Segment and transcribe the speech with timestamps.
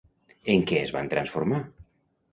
[0.53, 1.63] En què es van transformar?